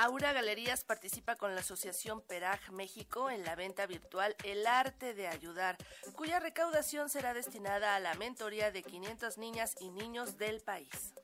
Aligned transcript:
Aura 0.00 0.32
Galerías 0.32 0.84
participa 0.84 1.34
con 1.34 1.56
la 1.56 1.60
Asociación 1.60 2.20
Peraj 2.20 2.70
México 2.70 3.30
en 3.30 3.44
la 3.44 3.56
venta 3.56 3.84
virtual 3.84 4.36
El 4.44 4.64
Arte 4.64 5.12
de 5.12 5.26
Ayudar, 5.26 5.76
cuya 6.14 6.38
recaudación 6.38 7.08
será 7.08 7.34
destinada 7.34 7.96
a 7.96 7.98
la 7.98 8.14
mentoría 8.14 8.70
de 8.70 8.84
500 8.84 9.38
niñas 9.38 9.74
y 9.80 9.90
niños 9.90 10.38
del 10.38 10.60
país. 10.60 11.14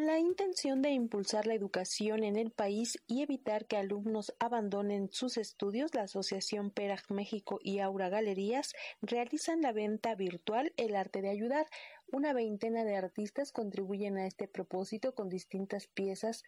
Con 0.00 0.06
la 0.06 0.18
intención 0.18 0.80
de 0.80 0.92
impulsar 0.92 1.46
la 1.46 1.52
educación 1.52 2.24
en 2.24 2.36
el 2.36 2.50
país 2.50 2.96
y 3.06 3.22
evitar 3.22 3.66
que 3.66 3.76
alumnos 3.76 4.34
abandonen 4.40 5.10
sus 5.10 5.36
estudios, 5.36 5.94
la 5.94 6.04
Asociación 6.04 6.70
Peraj 6.70 7.10
México 7.10 7.58
y 7.62 7.80
Aura 7.80 8.08
Galerías 8.08 8.74
realizan 9.02 9.60
la 9.60 9.72
venta 9.72 10.14
virtual 10.14 10.72
El 10.78 10.96
Arte 10.96 11.20
de 11.20 11.28
Ayudar. 11.28 11.66
Una 12.06 12.32
veintena 12.32 12.82
de 12.84 12.96
artistas 12.96 13.52
contribuyen 13.52 14.16
a 14.16 14.26
este 14.26 14.48
propósito 14.48 15.14
con 15.14 15.28
distintas 15.28 15.86
piezas 15.86 16.44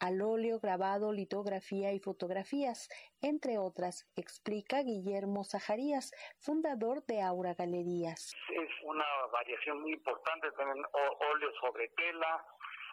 al 0.00 0.22
óleo, 0.22 0.58
grabado, 0.58 1.12
litografía 1.12 1.92
y 1.92 2.00
fotografías, 2.00 2.88
entre 3.20 3.58
otras, 3.58 4.08
explica 4.16 4.82
Guillermo 4.82 5.44
Zajarías, 5.44 6.10
fundador 6.38 7.04
de 7.04 7.20
Aura 7.20 7.52
Galerías. 7.52 8.32
Es 8.50 8.70
una 8.82 9.04
variación 9.30 9.82
muy 9.82 9.92
importante, 9.92 10.50
también 10.52 10.84
óleo 10.92 11.50
sobre 11.60 11.88
tela, 11.90 12.44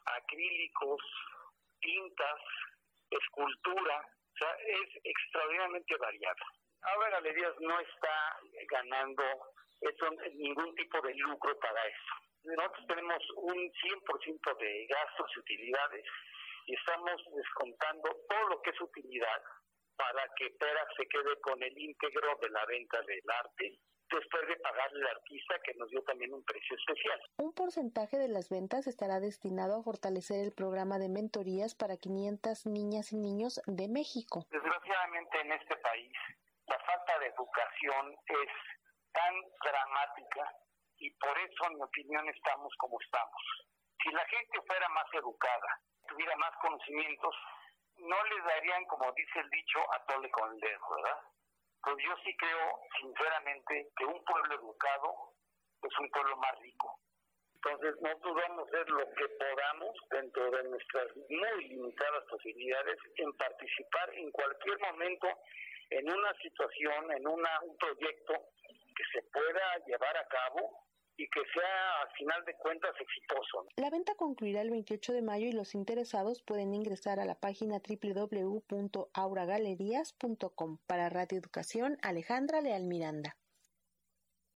acrílicos, 0.05 1.01
tintas, 1.79 2.41
escultura, 3.09 3.97
o 3.97 4.37
sea, 4.37 4.55
es 4.55 4.89
extraordinariamente 5.03 5.95
variada. 5.97 6.45
Ahora 6.81 7.09
Galerías 7.11 7.53
no 7.59 7.79
está 7.79 8.39
ganando 8.69 9.23
eso, 9.81 10.09
ningún 10.33 10.73
tipo 10.75 11.01
de 11.01 11.13
lucro 11.15 11.57
para 11.59 11.85
eso. 11.85 12.13
Nosotros 12.43 12.87
tenemos 12.87 13.23
un 13.35 13.55
100% 13.55 14.57
de 14.57 14.87
gastos 14.87 15.31
y 15.35 15.39
utilidades 15.39 16.05
y 16.65 16.75
estamos 16.75 17.21
descontando 17.35 18.09
todo 18.27 18.47
lo 18.49 18.61
que 18.61 18.71
es 18.71 18.81
utilidad 18.81 19.41
para 19.95 20.27
que 20.35 20.49
Pera 20.59 20.87
se 20.97 21.05
quede 21.07 21.39
con 21.41 21.61
el 21.61 21.77
íntegro 21.77 22.35
de 22.41 22.49
la 22.49 22.65
venta 22.65 23.01
del 23.03 23.21
arte 23.29 23.79
después 24.11 24.47
de 24.47 24.55
pagarle 24.57 24.99
al 25.01 25.17
artista 25.17 25.55
que 25.63 25.73
nos 25.75 25.89
dio 25.89 26.01
también 26.03 26.33
un 26.33 26.43
precio 26.43 26.75
especial. 26.75 27.19
Un 27.37 27.53
porcentaje 27.53 28.17
de 28.17 28.27
las 28.27 28.49
ventas 28.49 28.87
estará 28.87 29.19
destinado 29.19 29.79
a 29.79 29.83
fortalecer 29.83 30.39
el 30.43 30.51
programa 30.53 30.99
de 30.99 31.09
mentorías 31.09 31.75
para 31.75 31.97
500 31.97 32.65
niñas 32.65 33.11
y 33.13 33.17
niños 33.17 33.61
de 33.65 33.87
México. 33.87 34.45
Desgraciadamente 34.49 35.41
en 35.41 35.51
este 35.53 35.75
país 35.77 36.11
la 36.67 36.79
falta 36.79 37.19
de 37.19 37.27
educación 37.27 38.15
es 38.27 38.51
tan 39.11 39.33
dramática 39.63 40.55
y 40.97 41.09
por 41.17 41.37
eso 41.37 41.65
en 41.67 41.75
mi 41.75 41.83
opinión 41.83 42.27
estamos 42.29 42.73
como 42.77 42.99
estamos. 43.01 43.41
Si 44.01 44.09
la 44.11 44.25
gente 44.25 44.61
fuera 44.67 44.87
más 44.89 45.05
educada, 45.13 45.81
tuviera 46.07 46.35
más 46.37 46.51
conocimientos, 46.61 47.35
no 47.97 48.23
les 48.23 48.43
darían, 48.45 48.85
como 48.85 49.11
dice 49.11 49.39
el 49.39 49.49
dicho, 49.49 49.79
a 49.93 50.05
tole 50.05 50.29
con 50.31 50.53
el 50.53 50.59
dedo, 50.59 50.81
¿verdad? 50.95 51.19
Pues 51.83 51.95
yo 52.03 52.15
sí 52.23 52.35
creo, 52.37 52.79
sinceramente, 52.99 53.89
que 53.97 54.05
un 54.05 54.23
pueblo 54.23 54.55
educado 54.55 55.33
es 55.81 55.99
un 55.99 56.09
pueblo 56.11 56.37
más 56.37 56.59
rico. 56.59 56.99
Entonces, 57.55 57.95
nosotros 58.01 58.35
vamos 58.35 58.67
a 58.73 58.89
lo 58.89 59.05
que 59.13 59.27
podamos 59.29 59.95
dentro 60.09 60.51
de 60.51 60.63
nuestras 60.63 61.07
muy 61.15 61.67
limitadas 61.69 62.23
posibilidades 62.29 62.97
en 63.17 63.33
participar 63.33 64.13
en 64.15 64.31
cualquier 64.31 64.79
momento 64.79 65.27
en 65.91 66.11
una 66.11 66.33
situación, 66.41 67.11
en 67.11 67.27
un 67.27 67.43
proyecto 67.77 68.33
que 68.95 69.03
se 69.13 69.21
pueda 69.31 69.77
llevar 69.85 70.17
a 70.17 70.27
cabo 70.27 70.87
y 71.21 71.29
que 71.29 71.41
sea 71.53 72.01
al 72.01 72.09
final 72.17 72.43
de 72.45 72.55
cuentas 72.55 72.95
exitoso. 72.99 73.67
La 73.75 73.91
venta 73.91 74.15
concluirá 74.15 74.61
el 74.61 74.71
28 74.71 75.13
de 75.13 75.21
mayo 75.21 75.45
y 75.47 75.51
los 75.51 75.75
interesados 75.75 76.41
pueden 76.41 76.73
ingresar 76.73 77.19
a 77.19 77.25
la 77.25 77.35
página 77.35 77.79
www.auragalerías.com. 77.79 80.79
Para 80.87 81.09
Radio 81.09 81.37
Educación, 81.37 81.99
Alejandra 82.01 82.61
Leal 82.61 82.85
Miranda. 82.85 83.37